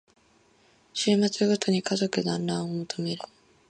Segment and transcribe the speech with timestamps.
[0.95, 3.21] 週末ごとに家族だんらんを求める